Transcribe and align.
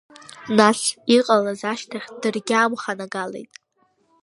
Нас, 0.57 0.79
иҟалаз 1.17 1.61
ашьҭахь, 1.71 2.07
даргьы 2.21 2.55
амханагалеит. 2.57 3.51